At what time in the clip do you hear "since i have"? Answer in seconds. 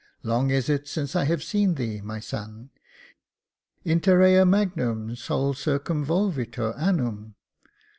0.87-1.43